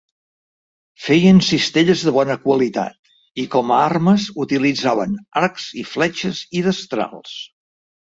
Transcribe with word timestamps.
Feien 1.07 1.41
cistelles 1.47 2.01
de 2.07 2.13
bona 2.15 2.39
qualitat, 2.47 2.97
i 3.45 3.47
com 3.57 3.75
a 3.75 3.79
armes 3.93 4.27
utilitzaven 4.47 5.17
arcs 5.45 5.71
i 5.85 5.89
fletxes 5.95 6.45
i 6.61 6.69
destrals. 6.73 7.41